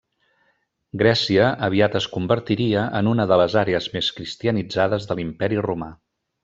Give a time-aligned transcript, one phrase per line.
[1.01, 5.97] Grècia aviat es convertiria en una de les àrees més cristianitzades de l'imperi romà.